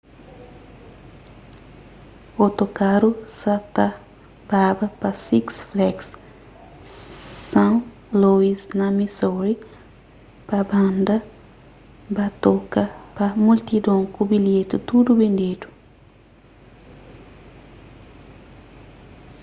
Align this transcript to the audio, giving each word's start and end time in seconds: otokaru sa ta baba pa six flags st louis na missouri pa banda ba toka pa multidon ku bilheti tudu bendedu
otokaru 2.45 3.09
sa 3.39 3.55
ta 3.75 3.87
baba 4.49 4.87
pa 4.99 5.09
six 5.27 5.45
flags 5.69 6.07
st 7.53 7.83
louis 8.21 8.59
na 8.79 8.87
missouri 8.97 9.53
pa 10.47 10.59
banda 10.69 11.17
ba 12.15 12.27
toka 12.43 12.83
pa 13.15 13.25
multidon 13.45 14.01
ku 14.13 14.21
bilheti 14.29 14.77
tudu 14.87 15.11
bendedu 15.21 15.67